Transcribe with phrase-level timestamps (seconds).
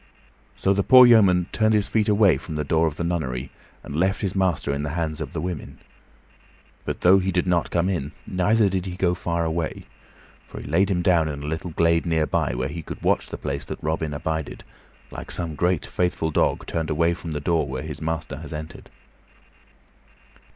[0.57, 3.51] So the poor yeoman turned his feet away from the door of the nunnery,
[3.83, 5.77] and left his master in the hands of the women.
[6.85, 9.85] But, though he did not come in, neither did he go far away;
[10.47, 13.27] for he laid him down in a little glade near by, where he could watch
[13.27, 14.63] the place that Robin abided,
[15.11, 18.89] like some great, faithful dog turned away from the door where his master has entered.